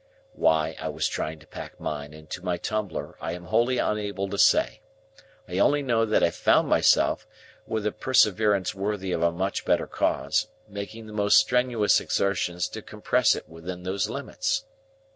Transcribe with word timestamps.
Why 0.33 0.75
I 0.79 0.87
was 0.89 1.07
trying 1.07 1.37
to 1.41 1.45
pack 1.45 1.79
mine 1.79 2.11
into 2.11 2.43
my 2.43 2.57
tumbler, 2.57 3.15
I 3.21 3.33
am 3.33 3.43
wholly 3.45 3.77
unable 3.77 4.27
to 4.29 4.37
say. 4.39 4.81
I 5.47 5.59
only 5.59 5.83
know 5.83 6.07
that 6.07 6.23
I 6.23 6.31
found 6.31 6.67
myself, 6.67 7.27
with 7.67 7.85
a 7.85 7.91
perseverance 7.91 8.73
worthy 8.73 9.11
of 9.11 9.21
a 9.21 9.31
much 9.31 9.63
better 9.63 9.85
cause, 9.85 10.47
making 10.67 11.05
the 11.05 11.13
most 11.13 11.37
strenuous 11.37 11.99
exertions 11.99 12.67
to 12.69 12.81
compress 12.81 13.35
it 13.35 13.47
within 13.47 13.83
those 13.83 14.09
limits. 14.09 14.65